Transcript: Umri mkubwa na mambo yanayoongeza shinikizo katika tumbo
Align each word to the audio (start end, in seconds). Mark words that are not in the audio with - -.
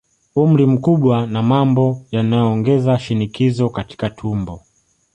Umri 0.43 0.63
mkubwa 0.65 1.27
na 1.27 1.41
mambo 1.43 2.01
yanayoongeza 2.11 2.99
shinikizo 2.99 3.69
katika 3.69 4.09
tumbo 4.09 4.61